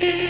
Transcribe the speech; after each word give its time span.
Yeah. 0.00 0.24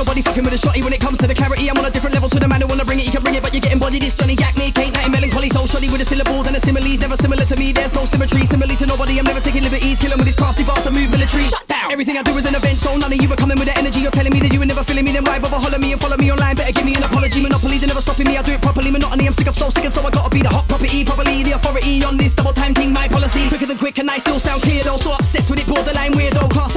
nobody 0.00 0.22
fucking 0.22 0.44
with 0.44 0.56
a 0.56 0.56
shotty 0.56 0.80
when 0.82 0.96
it 0.96 1.00
comes 1.00 1.18
to 1.20 1.26
the 1.28 1.34
clarity. 1.36 1.68
I'm 1.68 1.76
on 1.76 1.84
a 1.84 1.92
different 1.92 2.14
level 2.16 2.30
to 2.32 2.40
the 2.40 2.48
man 2.48 2.64
who 2.64 2.68
wanna 2.72 2.88
bring 2.88 2.98
it. 3.00 3.04
He 3.04 3.12
can 3.12 3.20
bring 3.20 3.36
it, 3.36 3.42
but 3.44 3.52
you're 3.52 3.60
getting 3.60 3.78
bodied. 3.78 4.02
It's 4.02 4.16
Johnny 4.16 4.34
Jack, 4.34 4.56
Nick, 4.56 4.72
ain't 4.80 4.96
nothing 4.96 5.12
melancholy. 5.12 5.50
So 5.52 5.66
shoddy 5.68 5.92
with 5.92 6.00
the 6.00 6.08
syllables 6.08 6.46
and 6.48 6.56
the 6.56 6.62
similes. 6.64 7.00
Never 7.04 7.16
similar 7.20 7.44
to 7.44 7.56
me, 7.60 7.72
there's 7.72 7.92
no 7.92 8.08
symmetry. 8.08 8.48
Simile 8.48 8.72
to 8.80 8.86
nobody, 8.86 9.20
I'm 9.20 9.28
never 9.28 9.44
taking 9.44 9.62
liberties. 9.62 9.98
Killing 10.00 10.16
with 10.16 10.26
his 10.26 10.36
crafty 10.36 10.64
bastard 10.64 10.96
move 10.96 11.12
military. 11.12 11.44
Shut 11.52 11.68
down! 11.68 11.92
Everything 11.92 12.16
I 12.16 12.22
do 12.22 12.32
is 12.32 12.46
an 12.48 12.56
event, 12.56 12.80
so 12.80 12.96
none 12.96 13.12
of 13.12 13.20
you 13.20 13.28
are 13.28 13.36
coming 13.36 13.58
with 13.60 13.68
the 13.68 13.76
energy. 13.76 14.00
You're 14.00 14.16
telling 14.16 14.32
me 14.32 14.40
that 14.40 14.52
you 14.52 14.60
were 14.60 14.70
never 14.72 14.84
feeling 14.84 15.04
me, 15.04 15.12
then 15.12 15.24
why 15.24 15.38
bother 15.38 15.60
holler 15.60 15.78
me 15.78 15.92
and 15.92 16.00
follow 16.00 16.16
me 16.16 16.32
online? 16.32 16.56
Better 16.56 16.72
give 16.72 16.86
me 16.88 16.94
an 16.96 17.04
apology. 17.04 17.42
Monopolies 17.44 17.84
are 17.84 17.92
never 17.92 18.00
stopping 18.00 18.24
me, 18.24 18.38
I 18.40 18.42
do 18.42 18.56
it 18.56 18.62
properly. 18.62 18.90
Monotony, 18.90 19.26
I'm 19.28 19.36
sick 19.36 19.52
of 19.52 19.56
so 19.56 19.68
sick, 19.68 19.84
and 19.84 19.92
so 19.92 20.00
I 20.00 20.10
gotta 20.10 20.30
be 20.32 20.40
the 20.40 20.48
hot 20.48 20.66
property. 20.66 21.04
Properly 21.04 21.42
the 21.44 21.52
authority 21.60 22.02
on 22.04 22.16
this 22.16 22.32
double 22.32 22.54
time 22.54 22.72
team. 22.72 22.92
my 22.92 23.06
policy. 23.08 23.48
Quicker 23.52 23.66
than 23.66 23.76
quick, 23.76 23.98
and 23.98 24.08
I 24.10 24.16
still 24.16 24.40
sound 24.40 24.62
clear 24.62 24.82
though. 24.82 24.96
So 24.96 25.12
obsessed 25.12 25.50
with 25.50 25.60
it, 25.60 25.68
borderline 25.68 26.12
weirdo. 26.16 26.48
Class 26.48 26.69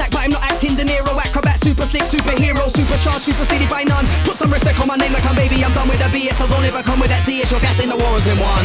charge 3.04 3.20
superseded 3.20 3.68
by 3.68 3.84
none. 3.84 4.06
Put 4.24 4.36
some 4.36 4.50
respect 4.50 4.80
on 4.80 4.88
my 4.88 4.96
name 4.96 5.12
like 5.12 5.26
I'm 5.26 5.36
baby. 5.36 5.62
I'm 5.62 5.72
done 5.74 5.88
with 5.88 6.00
the 6.00 6.08
BS. 6.08 6.40
I 6.40 6.48
don't 6.48 6.64
ever 6.64 6.82
come 6.82 6.98
with 7.00 7.10
that 7.12 7.20
CS. 7.28 7.50
Your 7.52 7.60
gas 7.60 7.78
in 7.78 7.90
the 7.92 7.96
war 7.96 8.16
has 8.16 8.24
been 8.24 8.40
won. 8.40 8.64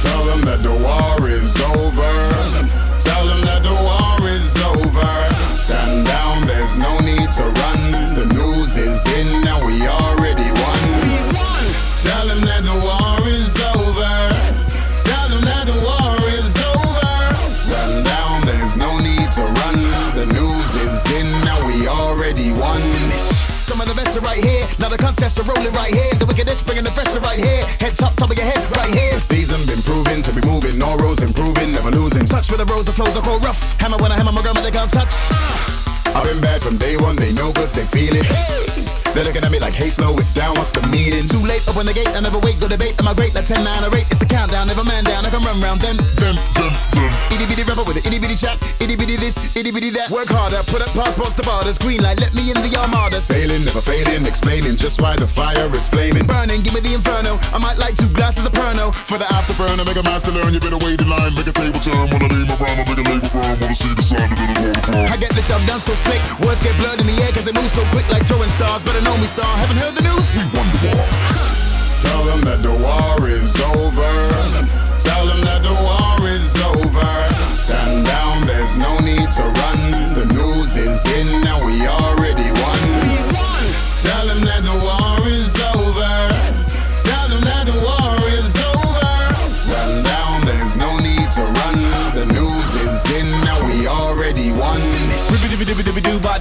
Tell 0.00 0.24
them 0.24 0.40
that 0.48 0.64
the 0.64 0.72
war 0.72 1.28
is 1.28 1.52
over. 1.76 2.08
Tell 2.24 2.50
them, 2.56 2.66
tell 2.96 3.24
them 3.28 3.40
that 3.44 3.60
the 3.60 3.76
war 3.76 4.16
is 4.32 4.56
over. 4.64 5.12
Stand 5.44 6.06
down, 6.06 6.46
there's 6.48 6.78
no 6.78 6.98
need 7.04 7.28
to 7.36 7.44
run. 7.44 7.80
The 8.16 8.26
news 8.32 8.78
is 8.78 9.04
in, 9.12 9.42
now 9.42 9.60
we 9.64 9.86
are 9.86 10.19
Another 24.90 25.06
contest, 25.06 25.38
are 25.38 25.44
rolling 25.44 25.72
right 25.72 25.94
here. 25.94 26.14
The 26.14 26.26
wickedest, 26.26 26.66
bringing 26.66 26.82
the 26.82 26.90
fresher 26.90 27.20
right 27.20 27.38
here. 27.38 27.64
Head 27.78 27.94
top, 27.94 28.16
top 28.16 28.28
of 28.28 28.36
your 28.36 28.44
head 28.44 28.58
right 28.74 28.92
here. 28.92 29.16
Season 29.18 29.64
been 29.64 29.80
proving 29.82 30.20
to 30.20 30.34
be 30.34 30.44
moving, 30.44 30.82
all 30.82 30.96
rows 30.96 31.22
improving, 31.22 31.70
never 31.70 31.92
losing. 31.92 32.24
Touch 32.24 32.48
for 32.48 32.56
the 32.56 32.64
rows, 32.64 32.86
the 32.86 32.92
flows 32.92 33.14
are 33.14 33.22
cold 33.22 33.44
rough. 33.44 33.78
Hammer 33.78 33.98
when 33.98 34.10
I 34.10 34.16
hammer 34.16 34.32
my 34.32 34.42
grandma, 34.42 34.62
they 34.62 34.72
can't 34.72 34.90
touch. 34.90 35.14
I've 36.10 36.24
been 36.24 36.40
bad 36.40 36.60
from 36.60 36.76
day 36.76 36.96
one, 36.96 37.14
they 37.14 37.32
know 37.32 37.52
cause 37.52 37.72
they 37.72 37.84
feel 37.84 38.16
it. 38.16 38.26
Hey. 38.26 38.99
They're 39.14 39.26
looking 39.26 39.42
at 39.42 39.50
me 39.50 39.58
like, 39.58 39.74
hey, 39.74 39.90
slow 39.90 40.14
it 40.14 40.28
down, 40.38 40.54
what's 40.54 40.70
the 40.70 40.86
meaning? 40.86 41.26
Too 41.26 41.42
late, 41.42 41.66
open 41.66 41.82
the 41.82 41.92
gate, 41.92 42.06
I 42.14 42.20
never 42.22 42.38
wait, 42.38 42.62
go 42.62 42.70
debate. 42.70 42.94
Am 43.02 43.10
I 43.10 43.14
great? 43.14 43.34
Like 43.34 43.44
10, 43.44 43.64
9, 43.66 43.66
or 43.82 43.90
8, 43.90 44.06
it's 44.06 44.22
a 44.22 44.28
countdown, 44.28 44.70
never 44.70 44.86
man 44.86 45.02
down, 45.02 45.26
I 45.26 45.30
can 45.34 45.42
run 45.42 45.58
round 45.58 45.82
them. 45.82 45.98
Them, 46.14 46.38
them, 46.54 46.70
them. 46.94 47.10
Itty 47.34 47.46
bitty 47.50 47.66
rapper 47.66 47.82
with 47.82 47.98
an 47.98 48.06
itty 48.06 48.22
bitty 48.22 48.38
chat, 48.38 48.54
itty 48.78 48.94
bitty 48.94 49.18
this, 49.18 49.34
itty 49.58 49.74
bitty 49.74 49.90
that. 49.98 50.14
Work 50.14 50.30
harder, 50.30 50.62
put 50.70 50.78
up 50.78 50.94
passports 50.94 51.34
to 51.36 51.42
borders, 51.42 51.74
green 51.74 52.06
light, 52.06 52.22
let 52.22 52.30
me 52.38 52.54
in 52.54 52.58
the 52.62 52.70
armada. 52.78 53.18
Sailing, 53.18 53.66
never 53.66 53.82
fading, 53.82 54.30
explaining 54.30 54.78
just 54.78 55.02
why 55.02 55.18
the 55.18 55.26
fire 55.26 55.66
is 55.74 55.90
flaming. 55.90 56.22
Burning, 56.30 56.62
give 56.62 56.78
me 56.78 56.80
the 56.80 56.94
inferno, 56.94 57.34
I 57.50 57.58
might 57.58 57.82
like 57.82 57.98
two 57.98 58.08
glasses 58.14 58.46
of 58.46 58.54
Pernod. 58.54 58.94
For 58.94 59.18
the 59.18 59.26
afterburner, 59.26 59.82
make 59.82 59.98
a 59.98 60.06
master 60.06 60.30
learn, 60.30 60.54
you 60.54 60.62
better 60.62 60.78
wait 60.86 61.02
in 61.02 61.10
line, 61.10 61.34
make 61.34 61.50
a 61.50 61.52
table 61.52 61.82
turn. 61.82 62.14
Wanna 62.14 62.30
name 62.30 62.46
around, 62.46 62.78
make 62.86 62.94
a 62.94 63.04
label 63.10 63.30
burn, 63.34 63.58
wanna 63.58 63.74
see 63.74 63.90
the 63.90 64.06
sign 64.06 64.22
of 64.22 64.38
the 64.38 64.70
waterfall. 64.70 65.06
I 65.10 65.18
get 65.18 65.34
the 65.34 65.42
job 65.42 65.58
done 65.66 65.82
so 65.82 65.98
slick, 65.98 66.22
words 66.46 66.62
get 66.62 66.78
blurred 66.78 67.02
in 67.02 67.10
the 67.10 67.18
air 67.26 67.34
cause 67.34 67.42
they 67.42 67.56
move 67.58 67.70
so 67.74 67.82
quick 67.90 68.06
like 68.06 68.22
throwing 68.30 68.48
stars. 68.54 68.86
Better 68.86 68.99
know 69.04 69.16
me, 69.16 69.26
star, 69.26 69.46
haven't 69.56 69.76
heard 69.76 69.94
the 69.94 70.02
news? 70.02 70.30
We 70.34 70.42
won 70.56 70.66
the 70.74 70.80
war. 70.88 71.06
Tell 72.04 72.22
them 72.24 72.40
that 72.42 72.60
the 72.62 72.74
war 72.74 73.28
is 73.28 73.54
over. 73.76 74.10
Tell 74.98 75.24
them 75.26 75.40
that 75.42 75.62
the 75.62 75.74
war 75.84 76.28
is 76.28 76.52
over. 76.74 77.10
Stand 77.48 78.06
down, 78.06 78.46
there's 78.46 78.76
no 78.78 78.98
need 78.98 79.30
to 79.38 79.44
run. 79.62 79.80
The 80.12 80.26
news 80.26 80.76
is 80.76 81.00
in, 81.16 81.40
now 81.40 81.64
we 81.64 81.86
already 81.86 82.48
won. 82.60 82.80
Tell 84.04 84.26
them 84.26 84.42
that 84.44 84.62
the 84.68 84.76
war 84.84 85.18
is 85.28 85.54
over. 85.76 86.12
Tell 86.98 87.26
them 87.28 87.42
that 87.48 87.64
the 87.70 87.78
war 87.80 88.16
is 88.36 88.52
over. 88.74 89.10
Stand 89.48 90.04
down, 90.04 90.44
there's 90.44 90.76
no 90.76 90.98
need 90.98 91.30
to 91.38 91.42
run. 91.42 91.78
The 92.12 92.26
news 92.26 92.70
is 92.74 93.00
in, 93.12 93.30
now 93.44 93.64
we 93.66 93.86
already 93.86 94.52
won. 94.52 94.80
do 96.10 96.18
by 96.20 96.38
day. 96.38 96.39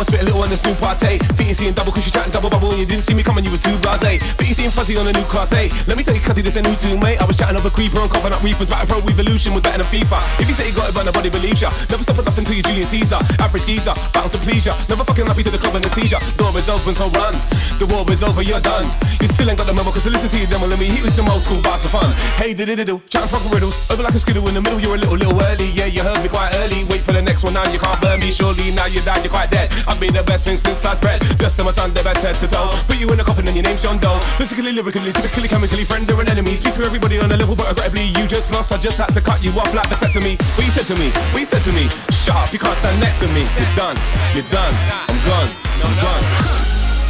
I'ma 0.00 0.08
spit 0.08 0.22
a 0.22 0.24
little 0.24 0.40
on 0.40 0.48
this 0.48 0.64
new 0.64 0.72
party. 0.80 1.20
Feet 1.36 1.52
seeing 1.52 1.76
double 1.76 1.92
cause 1.92 2.08
you 2.08 2.12
chatting 2.12 2.32
double 2.32 2.48
bubble 2.48 2.72
and 2.72 2.80
you 2.80 2.88
didn't 2.88 3.04
see 3.04 3.12
me 3.12 3.22
coming, 3.22 3.44
you 3.44 3.52
was 3.52 3.60
too 3.60 3.76
blase. 3.84 4.00
Feet 4.40 4.56
seeing 4.56 4.72
fuzzy 4.72 4.96
on 4.96 5.04
a 5.04 5.12
new 5.12 5.28
class 5.28 5.52
A. 5.52 5.68
Let 5.84 6.00
me 6.00 6.02
tell 6.02 6.16
you, 6.16 6.24
cuzzy, 6.24 6.40
this 6.40 6.56
a 6.56 6.62
new 6.64 6.72
tune, 6.72 6.96
mate. 7.04 7.20
I 7.20 7.28
was 7.28 7.36
chatting 7.36 7.52
over 7.52 7.68
creeper 7.68 8.00
and 8.00 8.08
coughing 8.08 8.32
up 8.32 8.40
reefers, 8.40 8.72
but 8.72 8.80
pro 8.88 8.96
evolution 9.04 9.52
was 9.52 9.62
better 9.62 9.84
than 9.84 9.92
FIFA. 9.92 10.16
If 10.40 10.48
you 10.48 10.56
say 10.56 10.72
you 10.72 10.74
got 10.74 10.88
it, 10.88 10.94
but 10.96 11.04
nobody 11.04 11.28
believes 11.28 11.60
ya. 11.60 11.68
Never 11.92 12.00
stop 12.00 12.16
enough 12.16 12.32
until 12.32 12.56
you 12.56 12.64
Julius 12.64 12.96
Caesar. 12.96 13.20
Average 13.44 13.68
geezer, 13.68 13.92
bound 14.16 14.32
to 14.32 14.40
please 14.40 14.64
ya. 14.64 14.72
Never 14.88 15.04
fucking 15.04 15.28
happy 15.28 15.44
to 15.44 15.52
the 15.52 15.60
club 15.60 15.76
and 15.76 15.84
the 15.84 15.92
seizure. 15.92 16.22
Door 16.40 16.56
is 16.56 16.72
open, 16.72 16.96
so 16.96 17.12
run. 17.12 17.36
The 17.76 17.84
war 17.92 18.08
is 18.08 18.24
over, 18.24 18.40
you're 18.40 18.64
done. 18.64 18.88
You 19.20 19.28
still 19.28 19.52
ain't 19.52 19.60
got 19.60 19.68
the 19.68 19.76
memo, 19.76 19.92
cause 19.92 20.08
listen 20.08 20.32
to 20.32 20.38
you, 20.40 20.48
then 20.48 20.64
let 20.64 20.80
me 20.80 20.88
hit 20.88 21.04
with 21.04 21.12
some 21.12 21.28
old 21.28 21.44
school 21.44 21.60
bars 21.60 21.84
of 21.84 21.92
fun. 21.92 22.08
Hey, 22.40 22.56
diddle 22.56 22.72
diddle, 22.72 23.04
chatting 23.12 23.28
fucking 23.28 23.52
riddles. 23.52 23.76
Over 23.92 24.00
like 24.00 24.16
a 24.16 24.18
skiddle 24.18 24.48
in 24.48 24.56
the 24.56 24.64
middle, 24.64 24.80
you're 24.80 24.96
a 24.96 25.02
little, 25.04 25.20
little 25.20 25.36
early. 25.36 25.68
Yeah, 25.76 25.92
you 25.92 26.00
heard 26.00 26.24
me 26.24 26.32
quite 26.32 26.56
early. 26.64 26.88
Wait 26.88 27.04
for 27.04 27.12
the 27.12 27.20
next 27.20 27.44
one 27.44 27.52
now, 27.52 27.68
you 27.68 27.76
can't 27.76 28.00
burn 28.00 28.16
me. 28.20 28.32
Surely 28.32 28.72
now 28.72 28.88
you 28.88 29.04
died, 29.04 29.20
you're 29.20 29.28
quite 29.28 29.52
dead. 29.52 29.68
I've 29.90 29.98
been 29.98 30.14
the 30.14 30.22
best 30.22 30.46
thing 30.46 30.56
since 30.56 30.78
sliced 30.78 31.02
bread. 31.02 31.18
Blessed 31.36 31.58
to 31.58 31.64
my 31.64 31.72
son, 31.72 31.92
the 31.92 32.02
best 32.02 32.22
head 32.22 32.36
to 32.36 32.46
toe. 32.46 32.70
Put 32.86 33.00
you 33.00 33.10
in 33.12 33.18
a 33.18 33.24
coffin 33.24 33.46
and 33.48 33.56
your 33.56 33.64
name's 33.64 33.82
John 33.82 33.98
Doe. 33.98 34.20
Physically, 34.38 34.72
lyrically, 34.72 35.12
typically, 35.12 35.48
chemically, 35.48 35.84
friend 35.84 36.08
or 36.10 36.20
an 36.20 36.28
enemy. 36.30 36.54
Speak 36.54 36.74
to 36.74 36.84
everybody 36.84 37.18
on 37.18 37.32
a 37.32 37.36
level, 37.36 37.56
but 37.56 37.66
regrettably, 37.68 38.06
you 38.14 38.26
just 38.30 38.54
lost. 38.54 38.70
I 38.70 38.78
just 38.78 38.98
had 38.98 39.12
to 39.14 39.20
cut 39.20 39.42
you 39.42 39.50
off 39.58 39.74
like 39.74 39.88
the 39.88 39.96
said 39.96 40.12
to 40.12 40.20
me. 40.20 40.36
What 40.54 40.64
you 40.64 40.70
said 40.70 40.86
to 40.94 40.96
me? 40.96 41.10
What 41.34 41.40
you 41.40 41.50
said 41.50 41.62
to 41.66 41.72
me? 41.72 41.90
Shut 42.14 42.36
up, 42.38 42.52
you 42.52 42.60
can't 42.60 42.76
stand 42.78 43.00
next 43.00 43.18
to 43.18 43.26
me. 43.34 43.42
You're 43.58 43.74
done, 43.74 43.98
you're 44.32 44.46
done. 44.54 44.74
I'm 45.10 45.18
gone, 45.26 45.50
I'm 45.82 45.94
gone. 45.98 46.24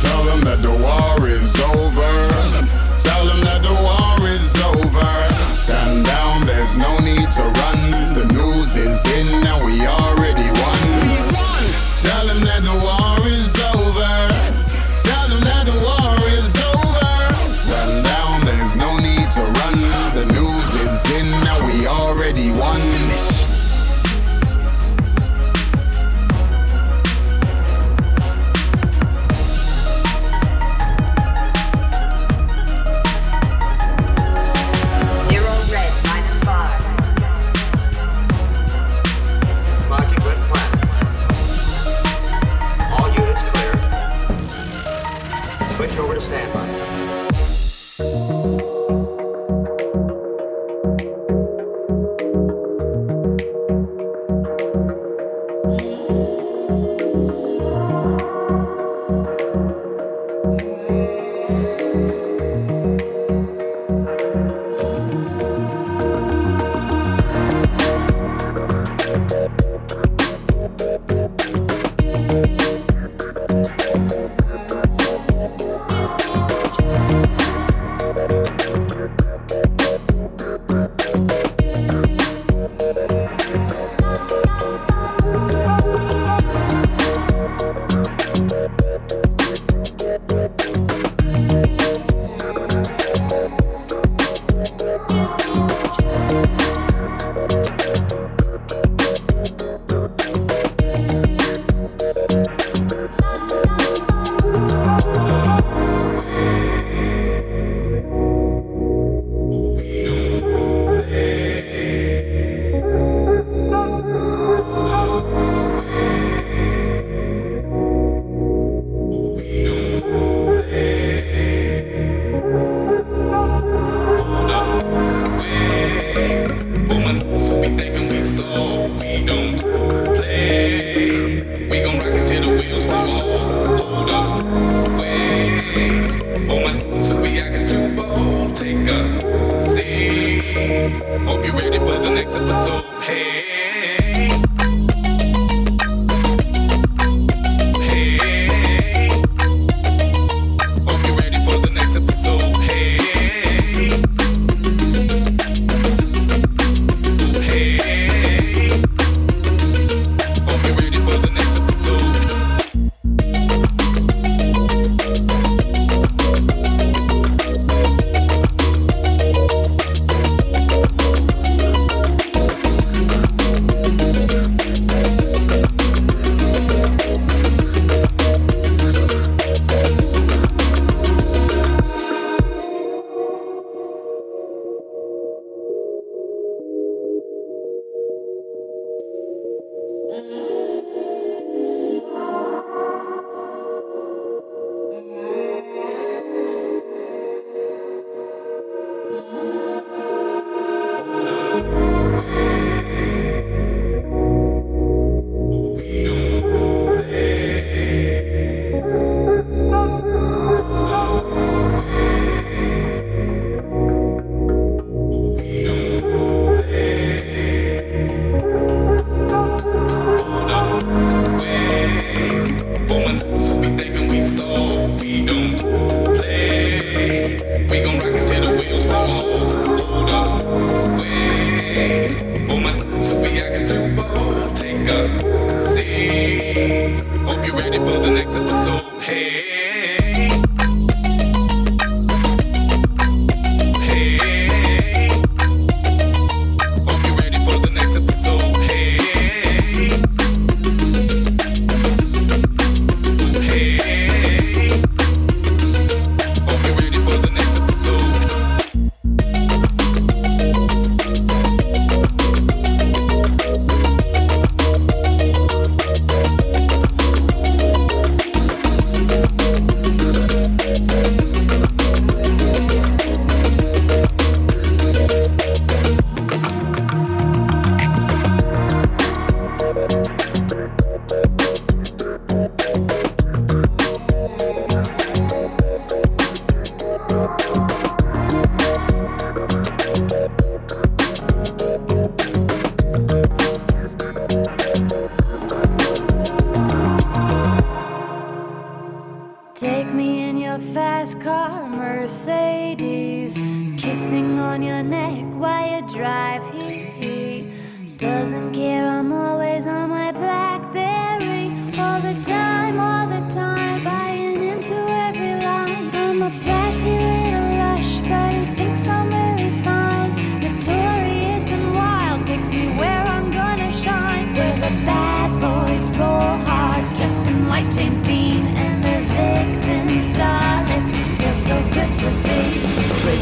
Tell 0.00 0.24
them 0.24 0.40
that 0.48 0.64
the 0.64 0.72
war 0.72 1.28
is 1.28 1.52
over. 1.76 2.08
Tell 2.96 3.24
them 3.28 3.44
that 3.44 3.60
the 3.60 3.76
war 3.76 4.24
is 4.24 4.56
over. 4.72 5.10
Stand 5.52 6.06
down, 6.06 6.46
there's 6.48 6.78
no 6.78 6.96
need 6.98 7.28
to 7.36 7.44
run. 7.44 7.80
The 8.16 8.24
news 8.32 8.76
is 8.76 9.04
in, 9.12 9.42
now 9.42 9.62
we 9.64 9.84
already 9.84 10.48
won. 10.60 10.69
Tell 12.02 12.26
them 12.26 12.40
that 12.40 12.62
the 12.62 12.72
war 12.82 13.28
is 13.28 13.60
over. 13.60 13.69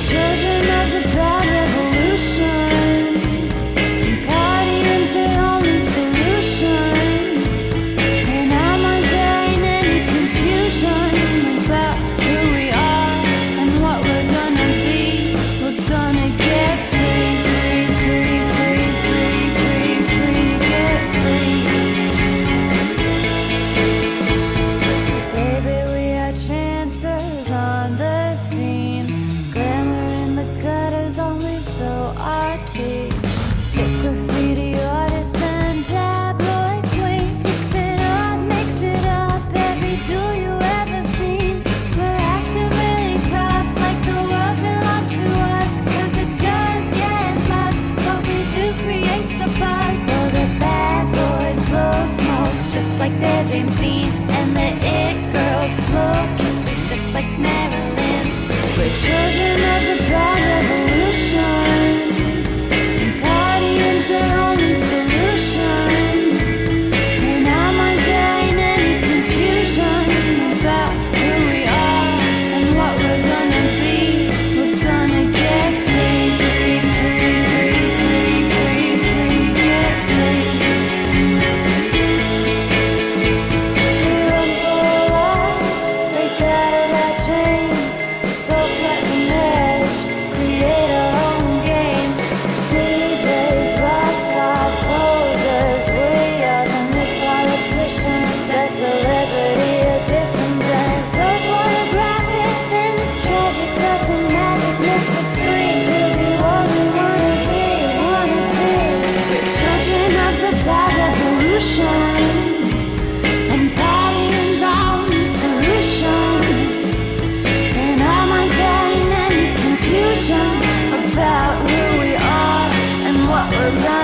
children 0.09 0.65
of 0.81 1.13
the 1.13 1.18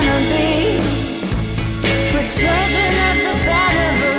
wanna 0.05 0.19
be. 0.29 0.79
We're 2.13 2.29
children 2.29 2.91
of 3.07 3.17
the 3.25 3.45
battle. 3.45 4.14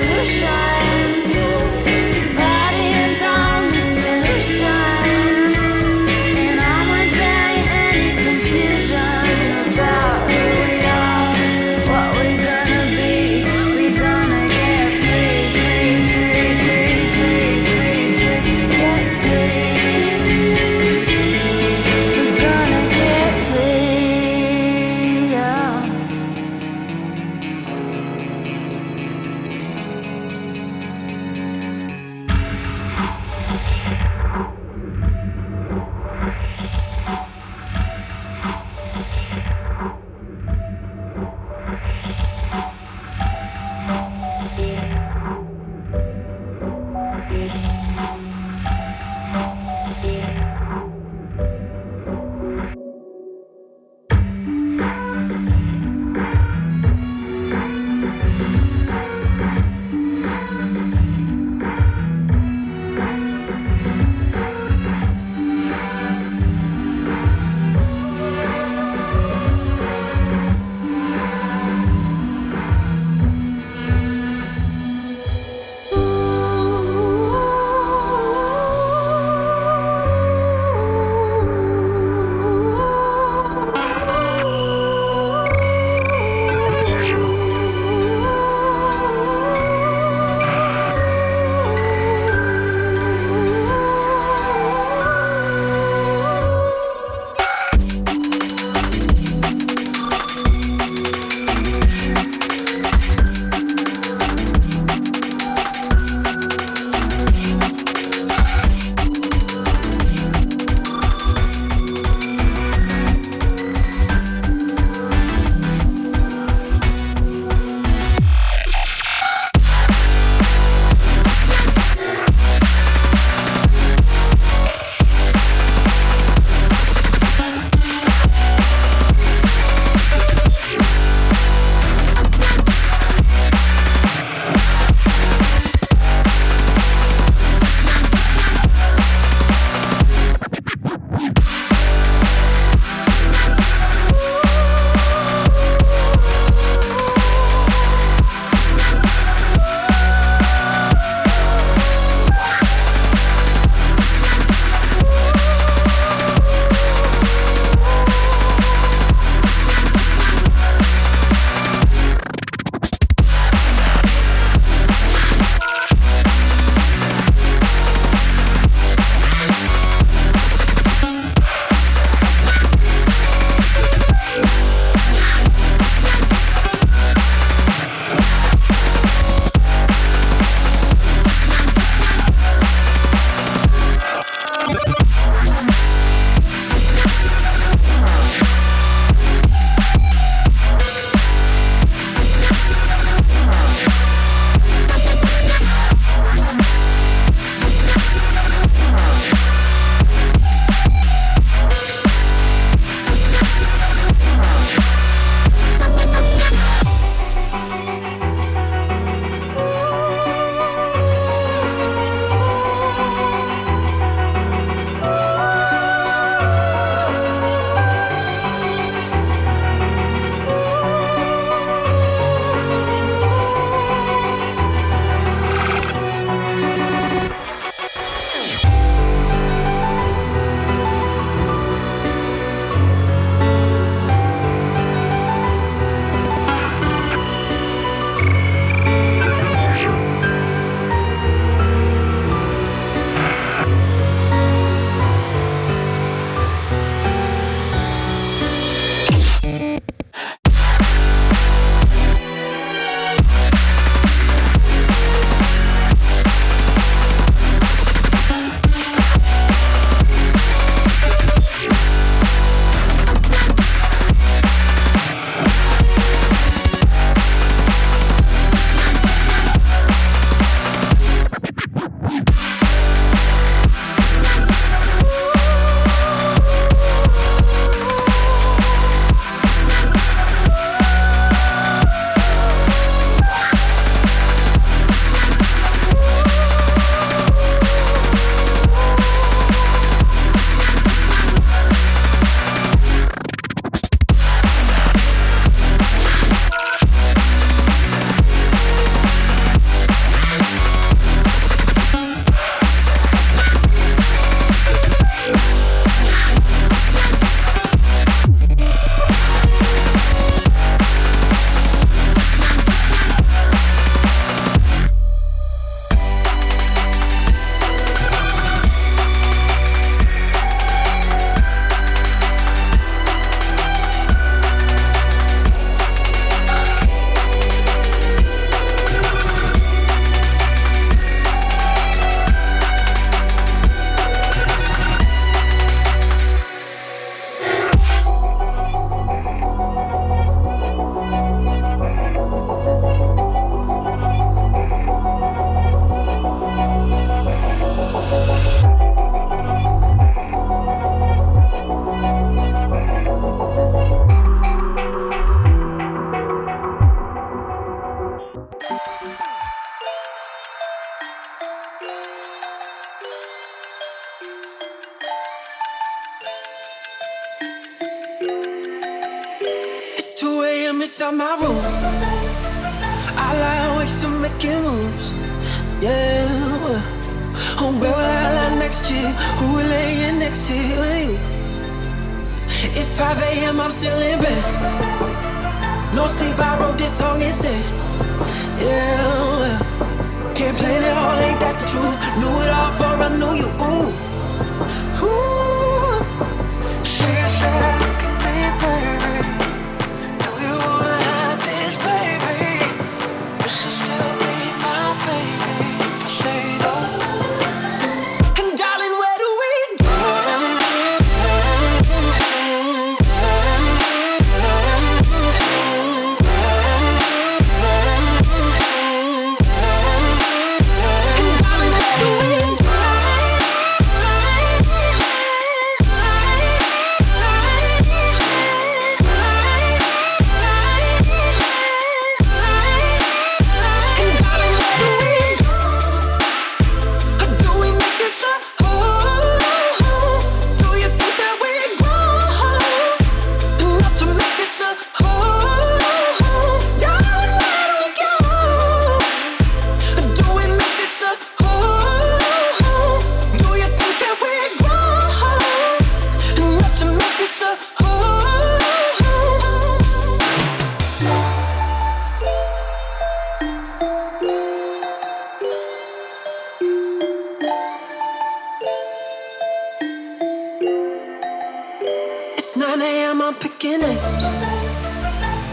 taking 473.67 473.87
names. 473.87 474.25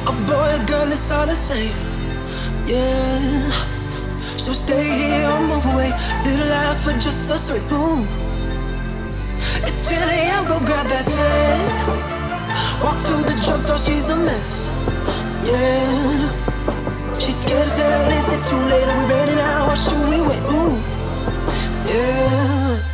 A 0.07 0.13
boy, 0.27 0.61
a 0.61 0.65
girl, 0.65 0.91
it's 0.91 1.11
all 1.11 1.25
the 1.25 1.35
same. 1.35 1.75
Yeah. 2.65 3.49
So 4.37 4.53
stay 4.53 4.83
here 4.83 5.29
or 5.29 5.39
move 5.39 5.65
away. 5.65 5.91
Little 6.25 6.51
eyes 6.51 6.81
for 6.81 6.93
just 6.93 7.31
us 7.31 7.43
three. 7.43 7.59
Ooh. 7.71 8.05
It's 9.65 9.89
10 9.89 10.09
a.m. 10.09 10.47
Go 10.47 10.59
grab 10.59 10.87
that 10.87 11.05
test. 11.05 11.79
Walk 12.83 12.99
to 13.05 13.23
the 13.29 13.35
drugstore, 13.45 13.79
she's 13.79 14.09
a 14.09 14.15
mess. 14.15 14.69
Yeah. 15.45 17.13
She's 17.13 17.37
scared 17.43 17.67
as 17.67 17.77
hell. 17.77 18.11
Is 18.11 18.31
it 18.33 18.41
too 18.49 18.61
late? 18.71 18.87
Are 18.87 19.03
we 19.03 19.13
ready 19.13 19.35
now? 19.35 19.69
Or 19.69 19.75
should 19.75 20.07
we 20.09 20.21
wait? 20.21 20.43
Ooh. 20.51 20.77
Yeah. 21.87 22.92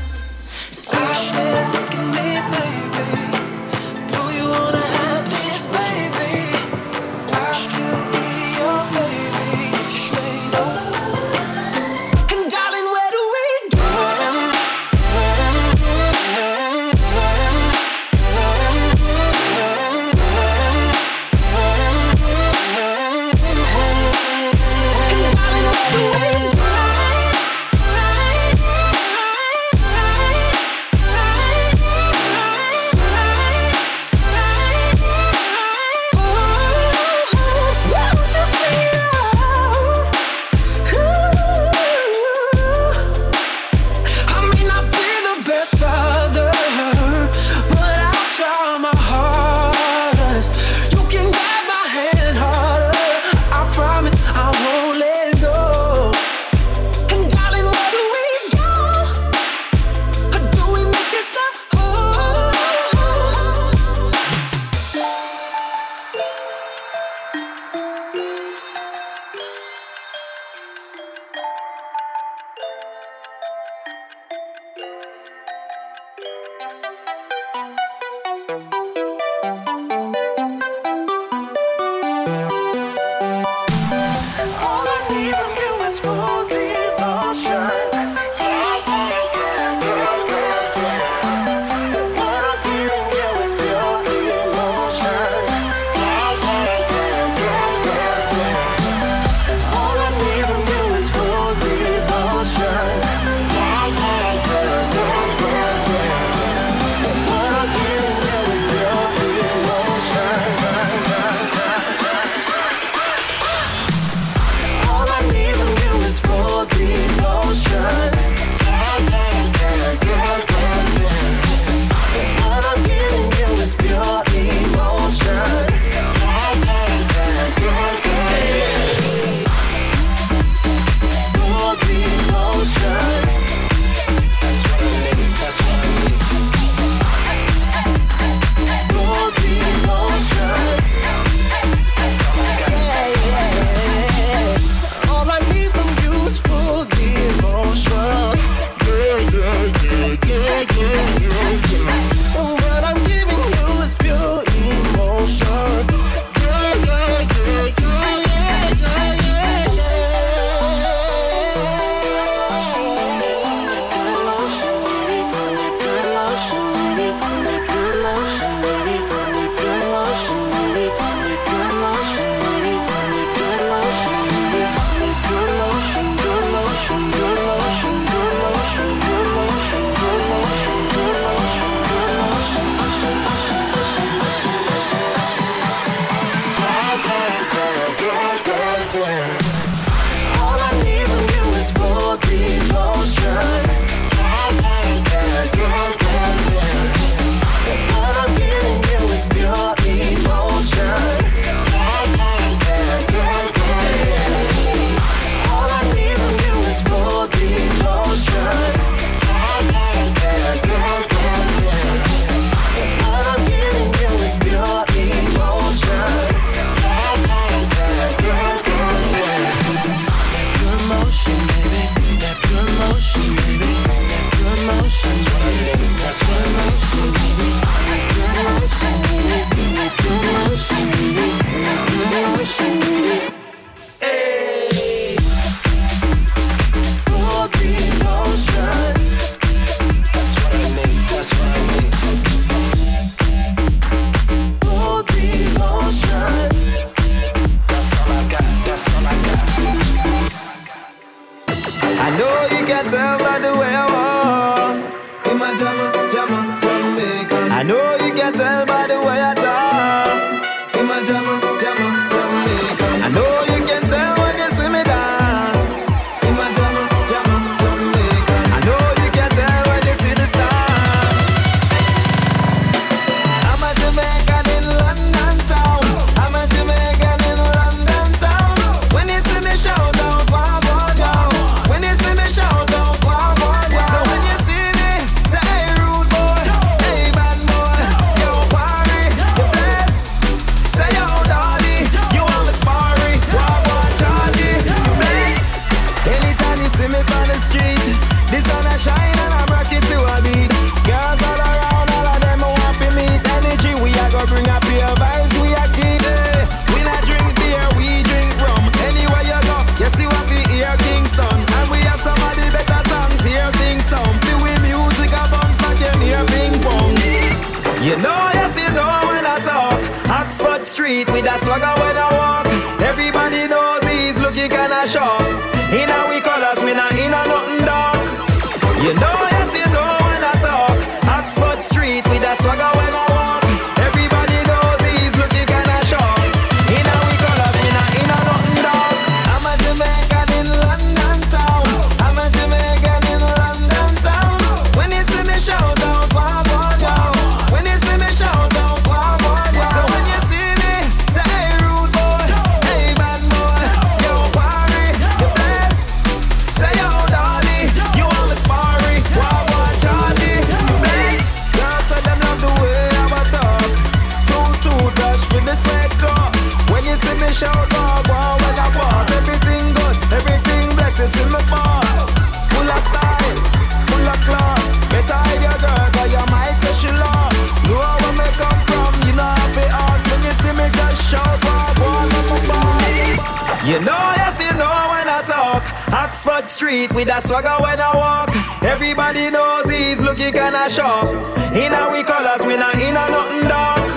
street 386.69 386.93
with 386.93 387.09
a 387.09 387.19
swagger 387.21 387.57
when 387.63 387.79
I 387.79 387.95
walk. 387.95 388.29
Everybody 388.63 389.31
knows 389.31 389.65
he's 389.71 389.99
looking 389.99 390.33
kinda 390.33 390.69
sharp. 390.69 391.09
In 391.55 391.73
our 391.73 391.91
we 391.91 392.03
colors, 392.03 392.45
we 392.45 392.57
not 392.57 392.75
in 392.75 392.95
a 392.95 393.05
nothing 393.09 393.47
dark. 393.49 393.89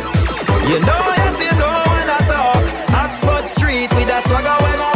You 0.71 0.81
know, 0.81 1.05
yes, 1.21 1.37
you 1.45 1.53
know 1.61 1.77
when 1.93 2.09
I 2.09 2.21
talk. 2.33 2.65
Oxford 3.03 3.49
Street 3.51 3.91
with 3.93 4.09
a 4.09 4.21
swagger 4.27 4.57
when 4.65 4.81
I 4.81 4.92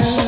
her. 0.00 0.23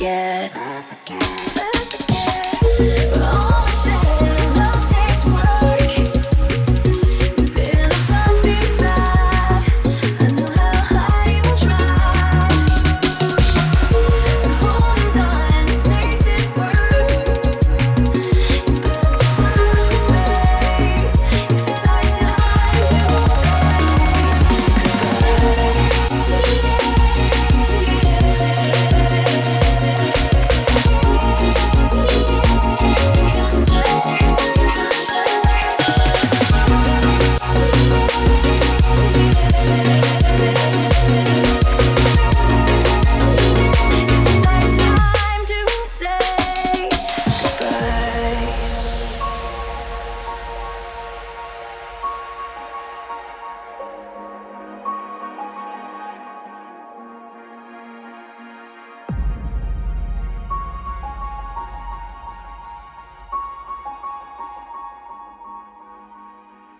forget. 0.00 0.50
I 0.56 0.80
forget. 0.80 1.59